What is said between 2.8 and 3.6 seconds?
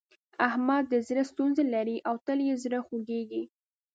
خوږېږي.